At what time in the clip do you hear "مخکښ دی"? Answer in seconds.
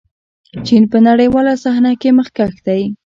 2.19-2.81